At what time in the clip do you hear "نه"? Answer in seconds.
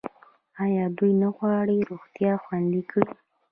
1.21-1.27